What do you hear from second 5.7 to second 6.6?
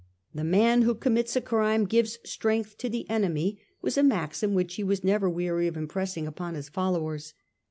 impressing upon